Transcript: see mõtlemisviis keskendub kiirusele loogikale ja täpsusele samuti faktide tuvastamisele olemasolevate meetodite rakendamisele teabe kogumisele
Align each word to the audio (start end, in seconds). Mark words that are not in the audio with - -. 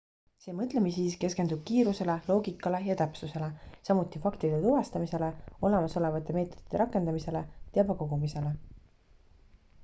see 0.43 0.53
mõtlemisviis 0.59 1.17
keskendub 1.23 1.59
kiirusele 1.71 2.15
loogikale 2.29 2.79
ja 2.87 2.95
täpsusele 3.01 3.49
samuti 3.89 4.23
faktide 4.23 4.63
tuvastamisele 4.65 5.29
olemasolevate 5.69 6.37
meetodite 6.39 6.83
rakendamisele 6.85 7.45
teabe 7.79 7.99
kogumisele 8.03 8.57